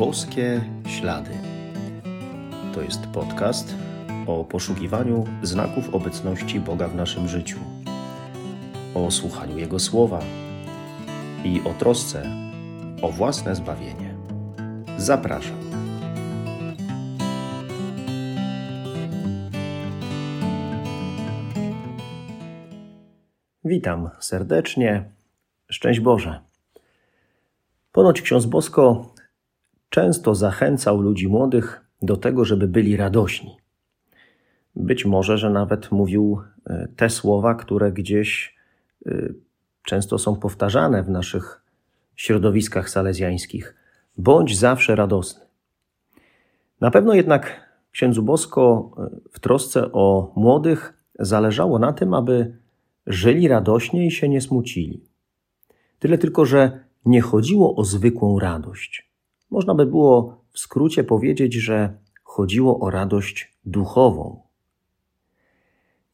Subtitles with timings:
[0.00, 1.30] Boskie Ślady.
[2.74, 3.74] To jest podcast
[4.26, 7.58] o poszukiwaniu znaków obecności Boga w naszym życiu,
[8.94, 10.20] o słuchaniu Jego słowa
[11.44, 12.22] i o trosce
[13.02, 14.14] o własne zbawienie.
[14.96, 15.60] Zapraszam.
[23.64, 25.04] Witam serdecznie.
[25.70, 26.40] Szczęść Boże.
[27.92, 29.14] Ponoć ksiądz Bosko
[29.90, 33.56] często zachęcał ludzi młodych do tego, żeby byli radośni.
[34.76, 38.56] Być może, że nawet mówił e, te słowa, które gdzieś
[39.06, 39.28] e,
[39.82, 41.62] często są powtarzane w naszych
[42.16, 43.74] środowiskach salezjańskich.
[44.18, 45.44] Bądź zawsze radosny.
[46.80, 52.56] Na pewno jednak księdzu Bosko e, w trosce o młodych zależało na tym, aby
[53.06, 55.04] żyli radośnie i się nie smucili.
[55.98, 59.09] Tyle tylko, że nie chodziło o zwykłą radość.
[59.50, 64.42] Można by było w skrócie powiedzieć, że chodziło o radość duchową.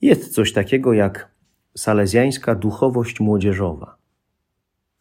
[0.00, 1.30] Jest coś takiego jak
[1.76, 3.96] salezjańska duchowość młodzieżowa.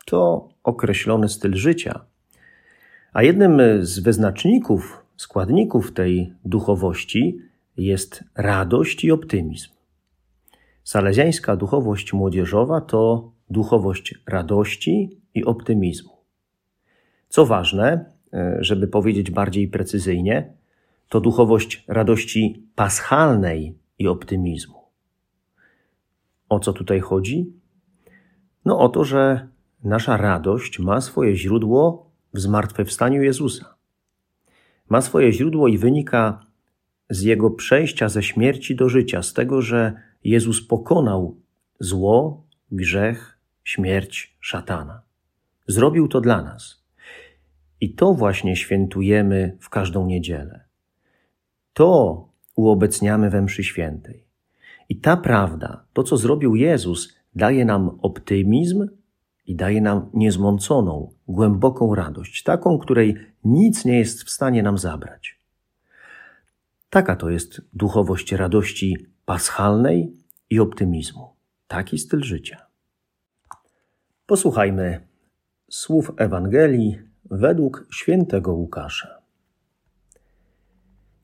[0.05, 2.05] To określony styl życia.
[3.13, 7.39] A jednym z wyznaczników, składników tej duchowości
[7.77, 9.69] jest radość i optymizm.
[10.83, 16.11] Salezjańska duchowość młodzieżowa to duchowość radości i optymizmu.
[17.29, 18.14] Co ważne,
[18.59, 20.53] żeby powiedzieć bardziej precyzyjnie,
[21.09, 24.79] to duchowość radości paschalnej i optymizmu.
[26.49, 27.53] O co tutaj chodzi?
[28.65, 29.47] No o to, że
[29.83, 33.75] nasza radość ma swoje źródło w zmartwychwstaniu Jezusa.
[34.89, 36.45] Ma swoje źródło i wynika
[37.09, 41.35] z jego przejścia ze śmierci do życia, z tego, że Jezus pokonał
[41.79, 45.01] zło, grzech, śmierć szatana.
[45.67, 46.84] Zrobił to dla nas.
[47.85, 50.65] I to właśnie świętujemy w każdą niedzielę.
[51.73, 54.27] To uobecniamy we mszy świętej.
[54.89, 58.87] I ta prawda, to co zrobił Jezus, daje nam optymizm
[59.47, 65.39] i daje nam niezmąconą, głęboką radość, taką, której nic nie jest w stanie nam zabrać.
[66.89, 70.13] Taka to jest duchowość radości paschalnej
[70.49, 71.29] i optymizmu.
[71.67, 72.65] Taki styl życia.
[74.25, 75.07] Posłuchajmy
[75.69, 79.21] słów Ewangelii według świętego Łukasza.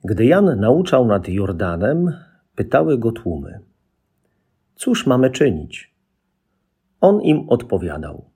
[0.04, 2.14] Gdy Jan nauczał nad Jordanem,
[2.56, 3.60] pytały go tłumy:
[4.76, 5.96] Cóż mamy czynić?
[7.02, 8.30] On im odpowiadał: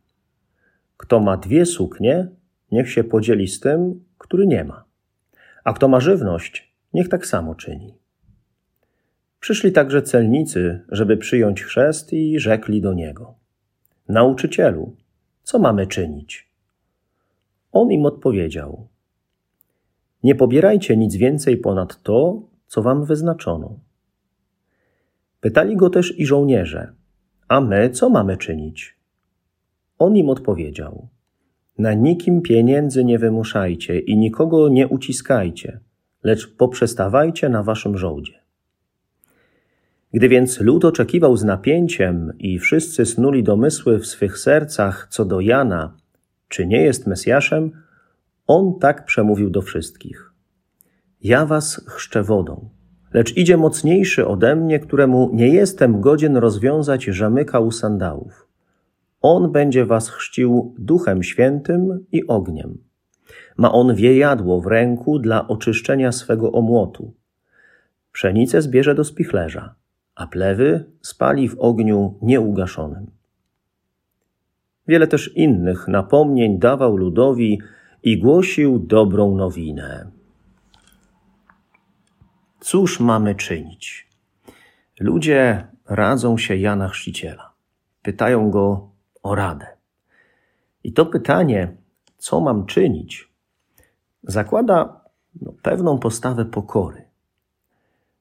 [0.98, 2.28] Kto ma dwie suknie,
[2.72, 4.86] niech się podzieli z tym, który nie ma.
[5.64, 7.98] A kto ma żywność, niech tak samo czyni.
[9.40, 13.36] Przyszli także celnicy, żeby przyjąć chrzest i rzekli do niego:
[14.10, 14.96] Nauczycielu,
[15.44, 16.45] co mamy czynić?
[17.76, 18.88] On im odpowiedział:
[20.24, 23.80] Nie pobierajcie nic więcej ponad to, co wam wyznaczono.
[25.40, 26.94] Pytali go też i żołnierze:
[27.48, 28.98] A my co mamy czynić?
[30.00, 31.08] On im odpowiedział:
[31.78, 35.80] Na nikim pieniędzy nie wymuszajcie i nikogo nie uciskajcie,
[36.24, 38.40] lecz poprzestawajcie na waszym żołdzie.
[40.14, 45.40] Gdy więc lud oczekiwał z napięciem i wszyscy snuli domysły w swych sercach co do
[45.40, 46.05] Jana,
[46.48, 47.72] czy nie jest Mesjaszem,
[48.48, 50.32] on tak przemówił do wszystkich.
[51.22, 52.70] Ja was chrzczę wodą,
[53.14, 58.48] lecz idzie mocniejszy ode mnie, któremu nie jestem godzien rozwiązać żamyka u sandałów.
[59.22, 62.78] On będzie was chrzcił duchem świętym i ogniem.
[63.58, 67.14] Ma on wiejadło w ręku dla oczyszczenia swego omłotu.
[68.12, 69.76] Pszenicę zbierze do spichlerza
[70.16, 73.12] a plewy spali w ogniu nieugaszonym.
[74.88, 77.60] Wiele też innych napomnień dawał ludowi
[78.04, 80.12] i głosił dobrą nowinę.
[82.60, 84.08] Cóż mamy czynić?
[85.00, 87.54] Ludzie radzą się Jana Chrzciciela.
[88.02, 88.90] Pytają go
[89.24, 89.68] o radę.
[90.84, 91.78] I to pytanie,
[92.18, 93.30] co mam czynić,
[94.24, 95.02] zakłada
[95.42, 97.06] no, pewną postawę pokory.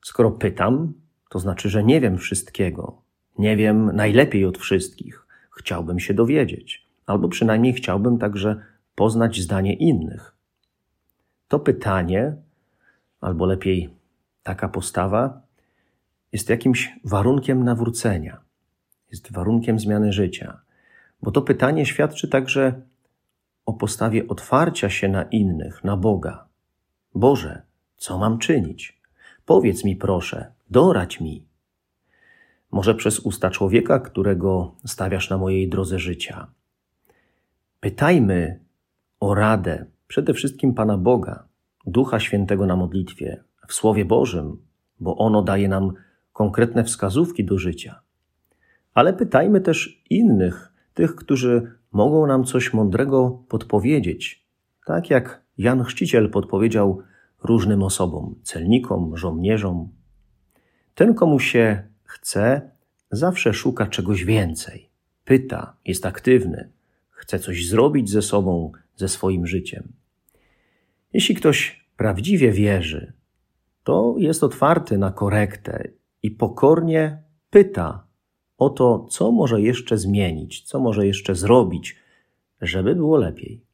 [0.02, 0.94] Skoro pytam,
[1.30, 3.02] to znaczy, że nie wiem wszystkiego,
[3.38, 5.23] nie wiem najlepiej od wszystkich.
[5.56, 8.60] Chciałbym się dowiedzieć, albo przynajmniej chciałbym także
[8.94, 10.36] poznać zdanie innych.
[11.48, 12.36] To pytanie,
[13.20, 13.90] albo lepiej
[14.42, 15.42] taka postawa,
[16.32, 18.40] jest jakimś warunkiem nawrócenia,
[19.10, 20.60] jest warunkiem zmiany życia,
[21.22, 22.82] bo to pytanie świadczy także
[23.66, 26.46] o postawie otwarcia się na innych, na Boga.
[27.14, 27.62] Boże,
[27.96, 29.00] co mam czynić?
[29.46, 31.53] Powiedz mi proszę, doradź mi.
[32.74, 36.46] Może przez usta człowieka, którego stawiasz na mojej drodze życia.
[37.80, 38.60] Pytajmy
[39.20, 41.48] o radę przede wszystkim Pana Boga,
[41.86, 44.56] Ducha Świętego na modlitwie, w Słowie Bożym,
[45.00, 45.92] bo ono daje nam
[46.32, 48.00] konkretne wskazówki do życia.
[48.94, 54.46] Ale pytajmy też innych, tych, którzy mogą nam coś mądrego podpowiedzieć,
[54.86, 57.02] tak jak Jan Chrzciciel podpowiedział
[57.42, 59.88] różnym osobom, celnikom, żołnierzom.
[60.94, 61.93] Ten, komu się
[62.24, 62.70] chce,
[63.10, 64.88] zawsze szuka czegoś więcej.
[65.24, 66.70] Pyta, jest aktywny,
[67.10, 69.92] chce coś zrobić ze sobą, ze swoim życiem.
[71.12, 73.12] Jeśli ktoś prawdziwie wierzy,
[73.82, 75.88] to jest otwarty na korektę
[76.22, 78.06] i pokornie pyta
[78.58, 81.96] o to, co może jeszcze zmienić, co może jeszcze zrobić,
[82.60, 83.64] żeby było lepiej.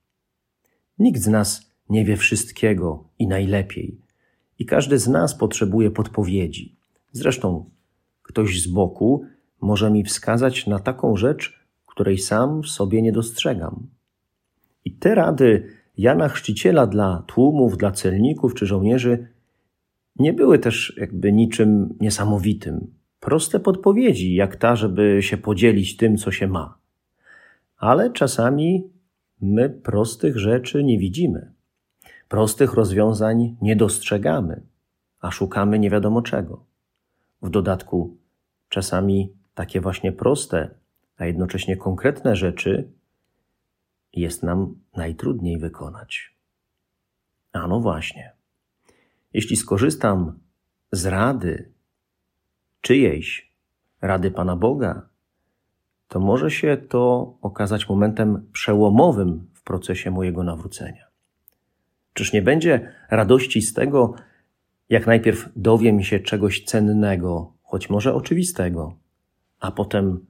[0.98, 4.00] Nikt z nas nie wie wszystkiego i najlepiej,
[4.58, 6.76] i każdy z nas potrzebuje podpowiedzi.
[7.12, 7.70] Zresztą
[8.22, 9.24] ktoś z boku
[9.60, 13.86] może mi wskazać na taką rzecz, której sam w sobie nie dostrzegam.
[14.84, 15.66] I te rady
[15.98, 19.26] Jana Chrzciciela dla tłumów, dla celników czy żołnierzy
[20.16, 22.94] nie były też jakby niczym niesamowitym.
[23.20, 26.78] Proste podpowiedzi, jak ta, żeby się podzielić tym, co się ma.
[27.76, 28.90] Ale czasami
[29.40, 31.52] my prostych rzeczy nie widzimy.
[32.28, 34.62] Prostych rozwiązań nie dostrzegamy,
[35.20, 36.69] a szukamy nie wiadomo czego.
[37.42, 38.16] W dodatku,
[38.68, 40.74] czasami takie właśnie proste,
[41.16, 42.92] a jednocześnie konkretne rzeczy
[44.12, 46.36] jest nam najtrudniej wykonać.
[47.52, 48.32] A no właśnie.
[49.32, 50.38] Jeśli skorzystam
[50.92, 51.72] z rady
[52.80, 53.52] czyjejś,
[54.00, 55.08] rady Pana Boga,
[56.08, 61.06] to może się to okazać momentem przełomowym w procesie mojego nawrócenia.
[62.14, 64.14] Czyż nie będzie radości z tego,
[64.90, 68.94] jak najpierw dowiem się czegoś cennego, choć może oczywistego,
[69.60, 70.26] a potem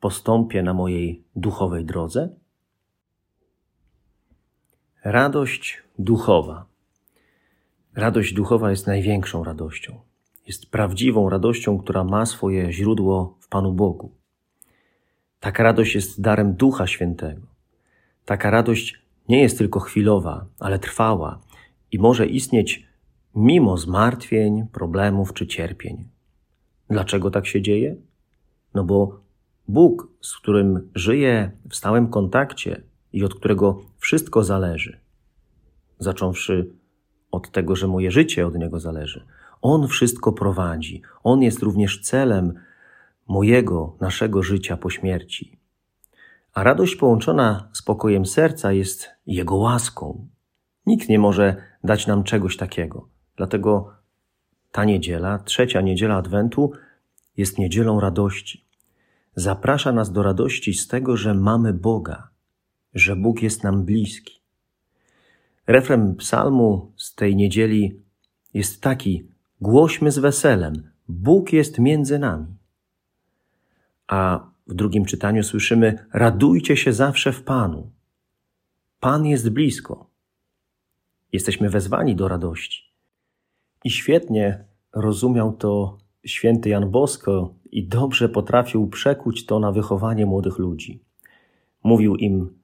[0.00, 2.28] postąpię na mojej duchowej drodze?
[5.04, 6.66] Radość duchowa.
[7.94, 10.00] Radość duchowa jest największą radością.
[10.46, 14.12] Jest prawdziwą radością, która ma swoje źródło w Panu Bogu.
[15.40, 17.46] Taka radość jest darem Ducha Świętego.
[18.24, 21.40] Taka radość nie jest tylko chwilowa, ale trwała
[21.92, 22.91] i może istnieć
[23.34, 26.08] mimo zmartwień, problemów czy cierpień.
[26.90, 27.96] Dlaczego tak się dzieje?
[28.74, 29.20] No bo
[29.68, 32.82] Bóg, z którym żyję w stałym kontakcie
[33.12, 34.98] i od którego wszystko zależy,
[35.98, 36.70] zacząwszy
[37.30, 39.24] od tego, że moje życie od Niego zależy,
[39.62, 41.02] On wszystko prowadzi.
[41.22, 42.54] On jest również celem
[43.28, 45.58] mojego, naszego życia po śmierci.
[46.54, 50.28] A radość połączona z pokojem serca jest Jego łaską.
[50.86, 53.08] Nikt nie może dać nam czegoś takiego.
[53.42, 53.92] Dlatego
[54.72, 56.72] ta niedziela, trzecia niedziela Adwentu,
[57.36, 58.66] jest niedzielą radości.
[59.34, 62.28] Zaprasza nas do radości z tego, że mamy Boga,
[62.94, 64.40] że Bóg jest nam bliski.
[65.66, 68.02] Refren psalmu z tej niedzieli
[68.54, 69.28] jest taki:
[69.60, 72.56] Głośmy z weselem, Bóg jest między nami.
[74.06, 77.90] A w drugim czytaniu słyszymy: Radujcie się zawsze w Panu.
[79.00, 80.10] Pan jest blisko.
[81.32, 82.91] Jesteśmy wezwani do radości.
[83.84, 90.58] I świetnie rozumiał to święty Jan Bosko i dobrze potrafił przekuć to na wychowanie młodych
[90.58, 91.02] ludzi.
[91.84, 92.58] Mówił im: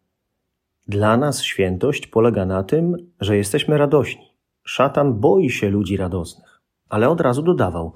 [0.89, 4.29] Dla nas świętość polega na tym, że jesteśmy radośni.
[4.65, 7.93] Szatan boi się ludzi radosnych, ale od razu dodawał: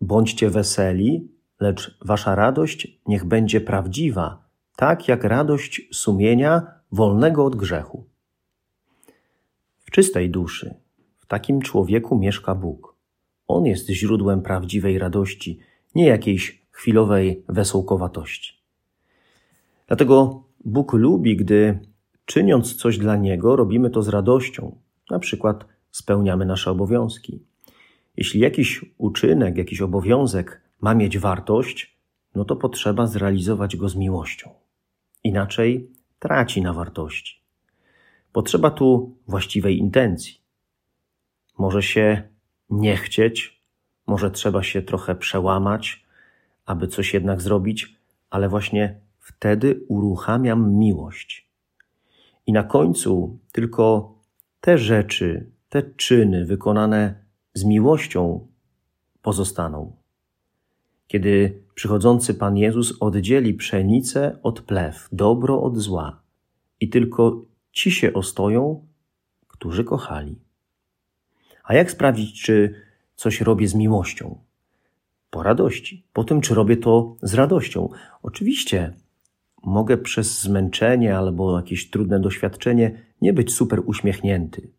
[0.00, 1.28] Bądźcie weseli,
[1.60, 4.42] lecz wasza radość niech będzie prawdziwa,
[4.76, 8.04] tak jak radość sumienia wolnego od grzechu.
[9.78, 10.74] W czystej duszy,
[11.32, 12.96] takim człowieku mieszka Bóg.
[13.46, 15.58] On jest źródłem prawdziwej radości,
[15.94, 18.62] nie jakiejś chwilowej wesołkowatości.
[19.86, 21.78] Dlatego Bóg lubi, gdy
[22.24, 24.76] czyniąc coś dla Niego, robimy to z radością,
[25.10, 27.42] na przykład spełniamy nasze obowiązki.
[28.16, 31.98] Jeśli jakiś uczynek, jakiś obowiązek ma mieć wartość,
[32.34, 34.50] no to potrzeba zrealizować go z miłością.
[35.24, 37.42] Inaczej traci na wartości.
[38.32, 40.41] Potrzeba tu właściwej intencji.
[41.62, 42.22] Może się
[42.70, 43.62] nie chcieć,
[44.06, 46.06] może trzeba się trochę przełamać,
[46.66, 47.96] aby coś jednak zrobić,
[48.30, 51.48] ale właśnie wtedy uruchamiam miłość.
[52.46, 54.14] I na końcu tylko
[54.60, 58.48] te rzeczy, te czyny wykonane z miłością
[59.22, 59.96] pozostaną.
[61.06, 66.22] Kiedy przychodzący Pan Jezus oddzieli pszenicę od plew, dobro od zła,
[66.80, 68.86] i tylko ci się ostoją,
[69.48, 70.51] którzy kochali.
[71.64, 72.74] A jak sprawdzić, czy
[73.14, 74.38] coś robię z miłością?
[75.30, 76.06] Po radości.
[76.12, 77.88] Po tym, czy robię to z radością.
[78.22, 78.94] Oczywiście
[79.62, 84.70] mogę przez zmęczenie albo jakieś trudne doświadczenie nie być super uśmiechnięty,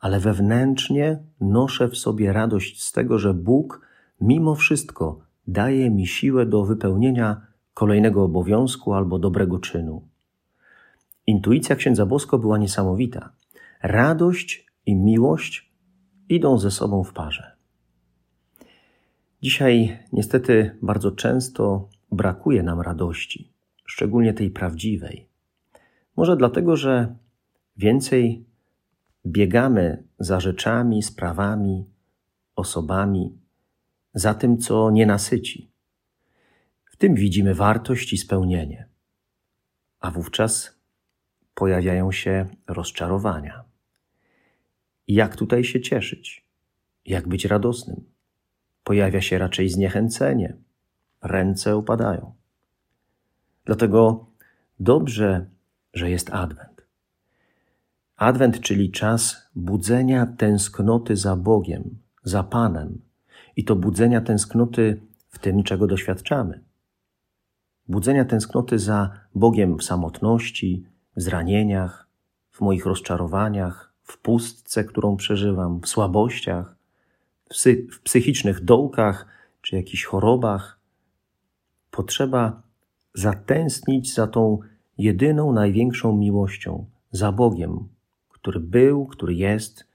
[0.00, 3.86] ale wewnętrznie noszę w sobie radość z tego, że Bóg
[4.20, 7.40] mimo wszystko daje mi siłę do wypełnienia
[7.74, 10.08] kolejnego obowiązku albo dobrego czynu.
[11.26, 13.32] Intuicja księdza Bosko była niesamowita.
[13.82, 15.69] Radość i miłość
[16.30, 17.56] idą ze sobą w parze.
[19.42, 23.52] Dzisiaj niestety bardzo często brakuje nam radości,
[23.84, 25.28] szczególnie tej prawdziwej.
[26.16, 27.16] Może dlatego, że
[27.76, 28.44] więcej
[29.26, 31.86] biegamy za rzeczami, sprawami,
[32.56, 33.38] osobami,
[34.14, 35.70] za tym, co nie nasyci.
[36.84, 38.88] W tym widzimy wartość i spełnienie,
[40.00, 40.80] a wówczas
[41.54, 43.69] pojawiają się rozczarowania.
[45.12, 46.44] Jak tutaj się cieszyć?
[47.06, 48.04] Jak być radosnym?
[48.84, 50.56] Pojawia się raczej zniechęcenie,
[51.22, 52.34] ręce upadają.
[53.64, 54.26] Dlatego
[54.80, 55.46] dobrze,
[55.94, 56.86] że jest Adwent.
[58.16, 63.00] Adwent, czyli czas budzenia tęsknoty za Bogiem, za Panem
[63.56, 66.60] i to budzenia tęsknoty w tym, czego doświadczamy.
[67.88, 70.86] Budzenia tęsknoty za Bogiem w samotności,
[71.16, 72.08] w zranieniach,
[72.50, 76.74] w moich rozczarowaniach, w pustce, którą przeżywam, w słabościach,
[77.44, 79.26] w, psy w psychicznych dołkach
[79.62, 80.80] czy jakichś chorobach.
[81.90, 82.62] Potrzeba
[83.14, 84.58] zatęsknić za tą
[84.98, 87.88] jedyną, największą miłością, za Bogiem,
[88.28, 89.86] który był, który jest,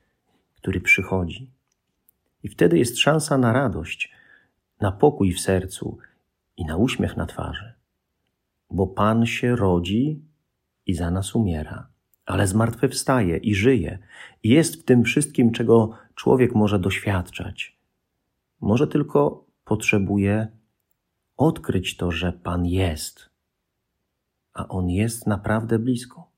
[0.56, 1.52] który przychodzi.
[2.44, 4.12] I wtedy jest szansa na radość,
[4.82, 5.98] na pokój w sercu
[6.58, 7.74] i na uśmiech na twarzy.
[8.72, 10.22] Bo Pan się rodzi
[10.86, 11.88] i za nas umiera,
[12.26, 14.00] ale zmartwychwstaje i żyje
[14.44, 17.78] i jest w tym wszystkim, czego człowiek może doświadczać.
[18.62, 20.48] Może tylko potrzebuje
[21.38, 23.30] odkryć to, że Pan jest,
[24.54, 26.32] a On jest naprawdę blisko.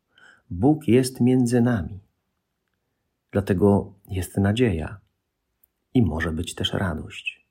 [0.50, 2.00] Bóg jest między nami.
[3.32, 5.00] Dlatego jest nadzieja
[5.94, 7.48] i może być też radość.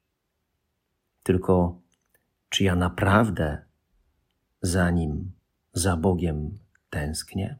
[1.22, 1.80] Tylko
[2.48, 3.64] czy ja naprawdę
[4.62, 5.32] za Nim,
[5.72, 6.58] za Bogiem
[6.90, 7.56] tęsknię?